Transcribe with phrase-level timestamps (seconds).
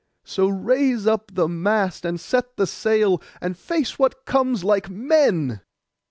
[0.23, 5.61] So raise up the mast, and set the sail, and face what comes like men.